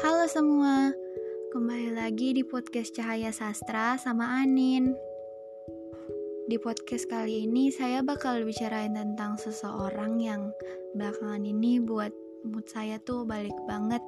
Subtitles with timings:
[0.00, 0.96] Halo semua,
[1.52, 4.96] kembali lagi di podcast Cahaya Sastra sama Anin.
[6.48, 10.48] Di podcast kali ini saya bakal bicarain tentang seseorang yang
[10.96, 12.16] belakangan ini buat
[12.48, 14.00] mood saya tuh balik banget.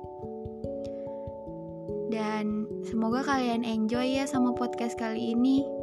[2.09, 5.82] Dan semoga kalian enjoy ya sama podcast kali ini.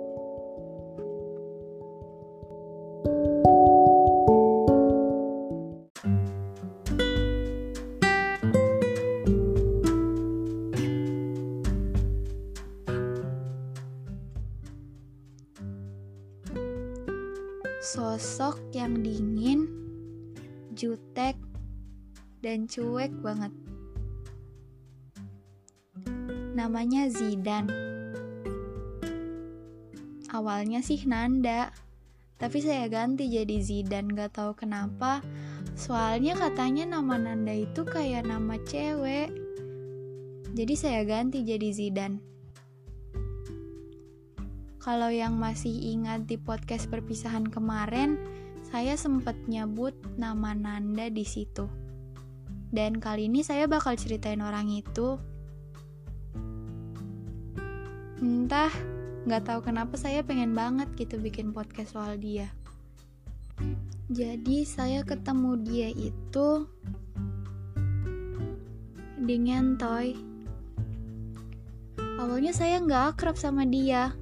[17.79, 19.63] Sosok yang dingin,
[20.75, 21.39] jutek,
[22.43, 23.55] dan cuek banget.
[26.59, 27.71] Namanya Zidan.
[30.27, 31.71] Awalnya sih Nanda,
[32.35, 35.23] tapi saya ganti jadi Zidan gak tahu kenapa.
[35.79, 39.31] Soalnya katanya nama Nanda itu kayak nama cewek.
[40.51, 42.19] Jadi saya ganti jadi Zidan.
[44.89, 48.17] Kalau yang masih ingat di podcast perpisahan kemarin,
[48.73, 51.69] saya sempat nyebut nama Nanda di situ.
[52.73, 55.21] Dan kali ini saya bakal ceritain orang itu.
[58.17, 58.73] Entah,
[59.29, 62.49] nggak tahu kenapa saya pengen banget gitu bikin podcast soal dia.
[64.09, 66.65] Jadi saya ketemu dia itu
[69.21, 70.17] di Ngentoy.
[72.17, 74.17] Awalnya saya nggak akrab sama dia,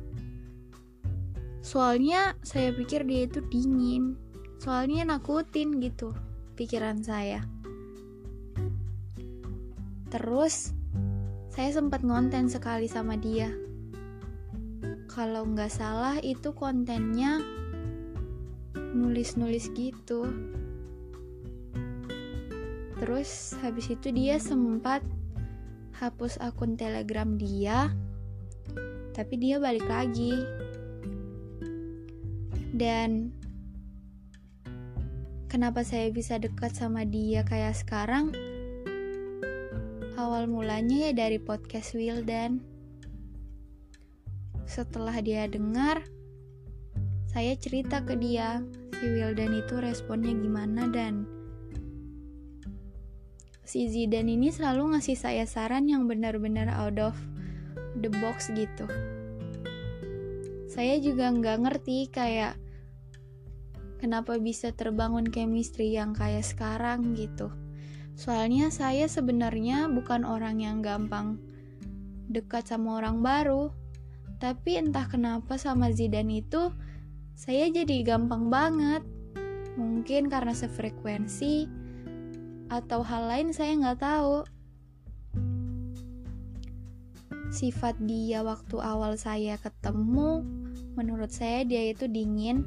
[1.68, 4.16] Soalnya saya pikir dia itu dingin.
[4.56, 6.16] Soalnya nakutin gitu
[6.56, 7.44] pikiran saya.
[10.08, 10.72] Terus
[11.52, 13.52] saya sempat ngonten sekali sama dia.
[15.12, 17.44] Kalau nggak salah itu kontennya
[18.96, 20.24] nulis-nulis gitu.
[22.96, 25.04] Terus habis itu dia sempat
[26.00, 27.92] hapus akun telegram dia,
[29.12, 30.32] tapi dia balik lagi
[32.78, 33.34] dan
[35.50, 38.30] kenapa saya bisa dekat sama dia kayak sekarang?
[40.14, 42.62] Awal mulanya ya dari podcast Wildan.
[44.70, 46.06] Setelah dia dengar,
[47.34, 48.62] saya cerita ke dia
[48.98, 51.26] si Wildan itu responnya gimana dan
[53.66, 57.18] si Zidan ini selalu ngasih saya saran yang benar-benar out of
[57.98, 58.86] the box gitu.
[60.70, 62.67] Saya juga nggak ngerti kayak
[63.98, 67.50] kenapa bisa terbangun chemistry yang kayak sekarang gitu.
[68.18, 71.38] Soalnya saya sebenarnya bukan orang yang gampang
[72.30, 73.70] dekat sama orang baru.
[74.38, 76.74] Tapi entah kenapa sama Zidan itu
[77.38, 79.06] saya jadi gampang banget.
[79.78, 81.70] Mungkin karena sefrekuensi
[82.74, 84.36] atau hal lain saya nggak tahu.
[87.48, 90.44] Sifat dia waktu awal saya ketemu,
[91.00, 92.66] menurut saya dia itu dingin,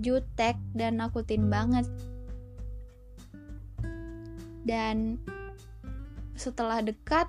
[0.00, 1.86] jutek dan nakutin banget.
[4.64, 5.20] Dan
[6.34, 7.28] setelah dekat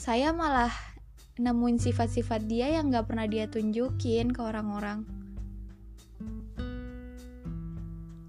[0.00, 0.72] saya malah
[1.36, 5.04] nemuin sifat-sifat dia yang gak pernah dia tunjukin ke orang-orang.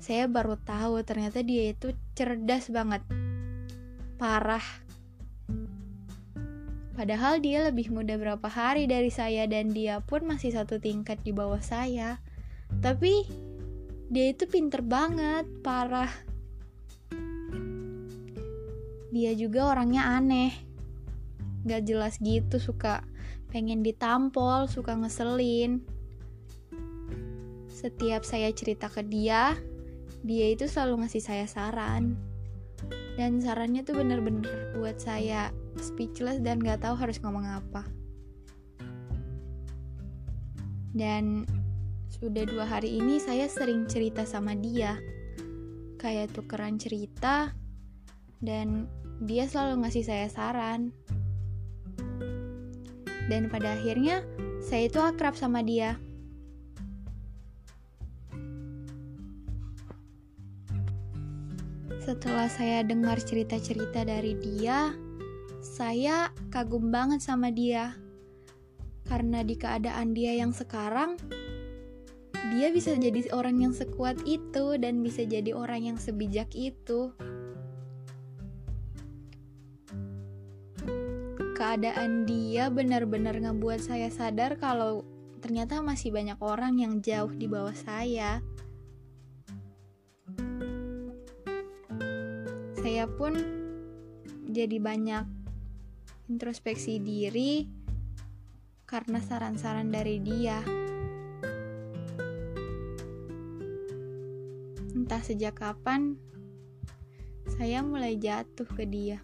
[0.02, 3.00] Saya baru tahu ternyata dia itu cerdas banget
[4.20, 4.64] parah.
[6.92, 11.32] Padahal dia lebih muda berapa hari dari saya dan dia pun masih satu tingkat di
[11.32, 12.20] bawah saya
[12.80, 13.28] tapi
[14.08, 16.12] dia itu pinter banget parah.
[19.12, 20.56] Dia juga orangnya aneh.
[21.68, 23.04] Gak jelas gitu suka
[23.52, 25.84] pengen ditampol suka ngeselin.
[27.68, 29.56] Setiap saya cerita ke dia
[30.22, 32.14] dia itu selalu ngasih saya saran.
[33.18, 37.86] Dan sarannya tuh bener-bener buat saya speechless dan gak tahu harus ngomong apa.
[40.92, 41.48] Dan
[42.12, 45.00] sudah dua hari ini saya sering cerita sama dia.
[45.96, 47.56] Kayak tukeran cerita
[48.44, 48.92] dan
[49.24, 50.92] dia selalu ngasih saya saran.
[53.32, 54.28] Dan pada akhirnya
[54.60, 55.96] saya itu akrab sama dia.
[62.02, 64.92] Setelah saya dengar cerita-cerita dari dia,
[65.64, 67.96] saya kagum banget sama dia.
[69.06, 71.16] Karena di keadaan dia yang sekarang,
[72.50, 77.14] dia bisa jadi orang yang sekuat itu dan bisa jadi orang yang sebijak itu.
[81.54, 85.06] Keadaan dia benar-benar ngebuat saya sadar kalau
[85.46, 88.42] ternyata masih banyak orang yang jauh di bawah saya.
[92.82, 93.38] Saya pun
[94.50, 95.26] jadi banyak
[96.34, 97.70] introspeksi diri
[98.90, 100.60] karena saran-saran dari dia.
[105.12, 106.16] Entah sejak kapan
[107.60, 109.20] saya mulai jatuh ke dia.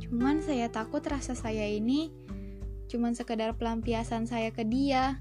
[0.00, 2.08] Cuman saya takut rasa saya ini
[2.88, 5.20] cuman sekedar pelampiasan saya ke dia.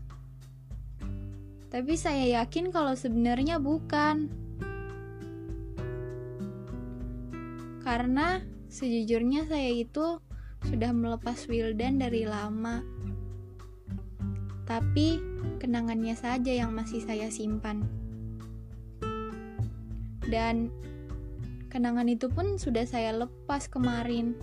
[1.68, 4.32] Tapi saya yakin kalau sebenarnya bukan.
[7.84, 10.24] Karena sejujurnya saya itu
[10.72, 12.93] sudah melepas Wildan dari lama.
[14.64, 15.20] Tapi
[15.60, 17.84] kenangannya saja yang masih saya simpan.
[20.24, 20.72] Dan
[21.68, 24.34] kenangan itu pun sudah saya lepas kemarin.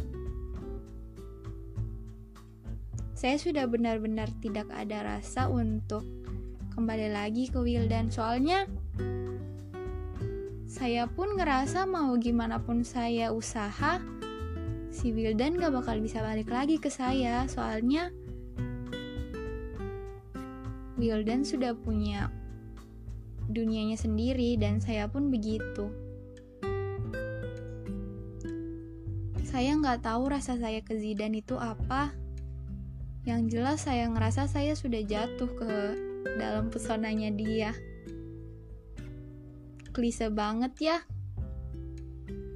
[3.16, 6.04] Saya sudah benar-benar tidak ada rasa untuk
[6.80, 8.64] kembali lagi ke Wildan soalnya
[10.70, 14.00] saya pun ngerasa mau gimana pun saya usaha
[14.88, 18.14] si Wildan gak bakal bisa balik lagi ke saya soalnya
[21.00, 22.28] Wildan sudah punya
[23.48, 25.88] dunianya sendiri dan saya pun begitu
[29.50, 32.14] saya nggak tahu rasa saya ke Zidan itu apa
[33.26, 35.72] yang jelas saya ngerasa saya sudah jatuh ke
[36.40, 37.74] dalam pesonanya dia.
[39.92, 40.98] Klise banget ya.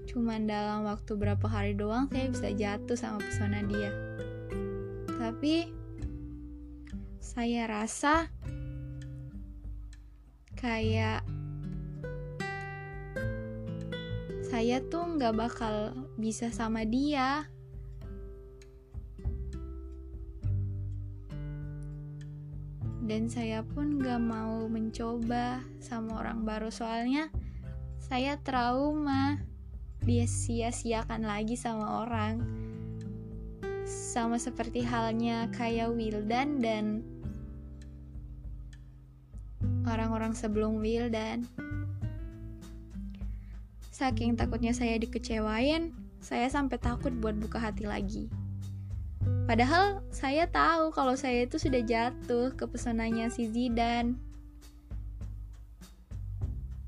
[0.09, 3.91] Cuman dalam waktu berapa hari doang saya bisa jatuh sama pesona dia.
[5.19, 5.69] Tapi
[7.35, 8.31] saya rasa
[10.55, 11.27] kayak
[14.47, 15.75] saya tuh nggak bakal
[16.15, 17.51] bisa sama dia.
[23.05, 27.29] Dan saya pun gak mau mencoba sama orang baru soalnya
[28.01, 29.43] saya trauma.
[30.01, 32.41] Dia sia-siakan lagi sama orang.
[33.85, 37.05] Sama seperti halnya kayak Wildan dan
[40.25, 41.45] orang-orang sebelum Wildan
[43.93, 45.93] saking takutnya saya dikecewain
[46.25, 48.33] saya sampai takut buat buka hati lagi
[49.45, 54.17] Padahal saya tahu kalau saya itu sudah jatuh ke pesonanya si Zidan.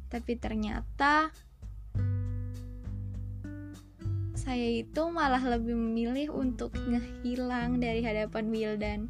[0.09, 1.33] Tapi ternyata
[4.33, 9.00] saya itu malah lebih memilih untuk ngehilang dari hadapan Wildan.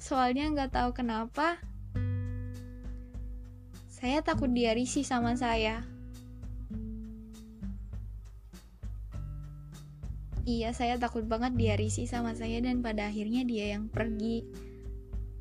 [0.00, 1.60] Soalnya nggak tahu kenapa
[4.06, 5.82] saya takut dia risih sama saya.
[10.46, 14.46] Iya, saya takut banget dia risih sama saya dan pada akhirnya dia yang pergi.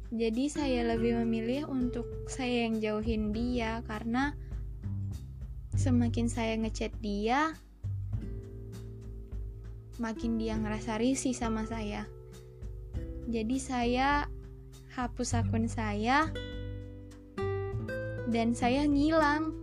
[0.09, 4.33] Jadi saya lebih memilih untuk saya yang jauhin dia karena
[5.77, 7.53] semakin saya ngechat dia,
[10.01, 12.09] makin dia ngerasa risih sama saya.
[13.29, 14.25] Jadi saya
[14.97, 16.33] hapus akun saya
[18.29, 19.53] dan saya ngilang.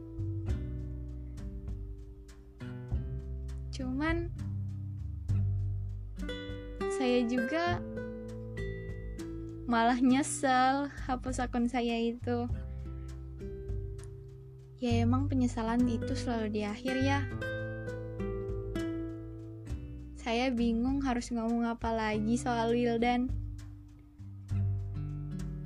[3.75, 4.31] Cuman
[6.95, 7.83] saya juga
[9.67, 12.47] malah nyesel hapus akun saya itu.
[14.83, 17.23] Ya emang penyesalan itu selalu di akhir ya.
[20.19, 23.31] Saya bingung harus ngomong apa lagi soal Wildan.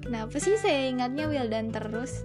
[0.00, 2.24] Kenapa sih saya ingatnya Wildan terus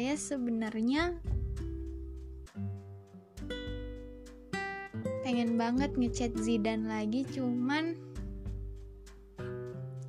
[0.00, 1.12] saya sebenarnya
[5.20, 8.00] pengen banget ngechat Zidan lagi cuman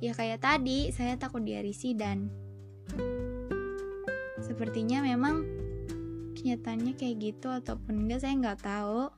[0.00, 2.32] ya kayak tadi saya takut dia risih dan
[4.40, 5.44] sepertinya memang
[6.40, 9.12] kenyataannya kayak gitu ataupun enggak saya nggak tahu.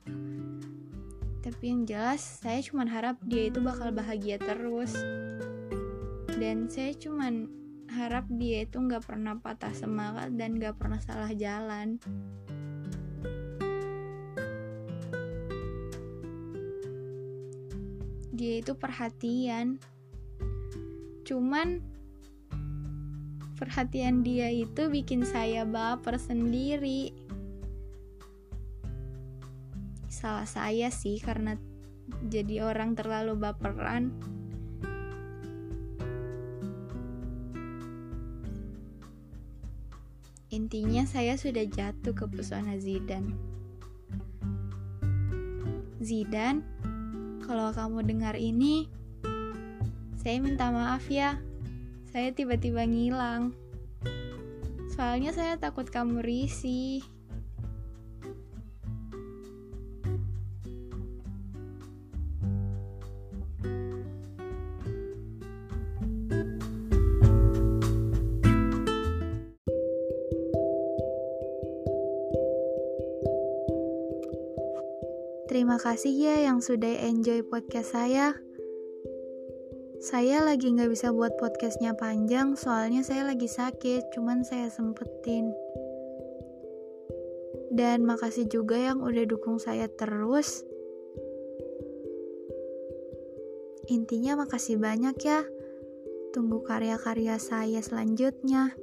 [1.39, 4.91] Tapi yang jelas saya cuma harap dia itu bakal bahagia terus.
[6.35, 7.31] Dan saya cuma
[7.95, 11.95] harap dia itu nggak pernah patah semangat dan nggak pernah salah jalan.
[18.35, 19.79] Dia itu perhatian.
[21.23, 21.79] Cuman
[23.55, 27.15] perhatian dia itu bikin saya baper sendiri.
[30.11, 31.55] Salah saya sih karena
[32.27, 34.11] jadi orang terlalu baperan
[40.55, 43.35] intinya saya sudah jatuh ke pesona Zidan
[45.99, 46.63] Zidan
[47.45, 48.89] kalau kamu dengar ini,
[50.17, 51.37] saya minta maaf ya.
[52.09, 53.53] Saya tiba-tiba ngilang.
[54.89, 57.05] Soalnya saya takut kamu risih.
[75.55, 78.35] Terima kasih ya yang sudah enjoy podcast saya.
[80.03, 85.55] Saya lagi nggak bisa buat podcastnya panjang, soalnya saya lagi sakit, cuman saya sempetin.
[87.71, 90.67] Dan makasih juga yang udah dukung saya terus.
[93.87, 95.47] Intinya makasih banyak ya.
[96.35, 98.75] Tunggu karya-karya saya selanjutnya.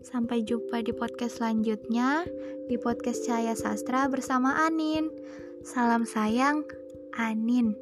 [0.00, 2.24] Sampai jumpa di podcast selanjutnya
[2.64, 5.12] di podcast Cahaya Sastra bersama Anin.
[5.62, 6.66] Salam sayang,
[7.14, 7.78] Anin.